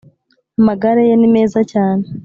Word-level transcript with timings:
amagare 0.59 1.01
ye 1.09 1.15
nimeza 1.17 1.59
cyane 1.71 2.03